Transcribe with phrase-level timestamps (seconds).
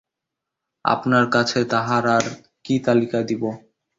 [0.85, 2.25] আপনার কাছে তাহার আর
[2.65, 3.43] কী তালিকা দিব।